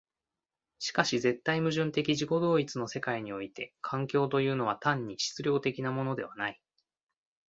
[0.79, 6.59] しかし絶対矛盾的自己同一の世界において環境というのは単に質料的なものではない。